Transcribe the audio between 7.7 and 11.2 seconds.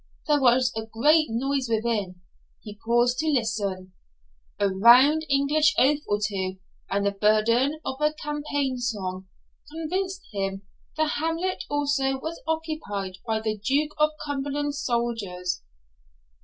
of a campaign song, convinced him the